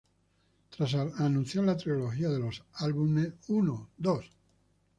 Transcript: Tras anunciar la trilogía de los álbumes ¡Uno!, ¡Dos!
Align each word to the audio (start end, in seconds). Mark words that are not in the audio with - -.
Tras 0.75 0.95
anunciar 0.95 1.63
la 1.63 1.77
trilogía 1.77 2.29
de 2.29 2.39
los 2.39 2.65
álbumes 2.73 3.33
¡Uno!, 3.49 3.89
¡Dos! 3.97 4.25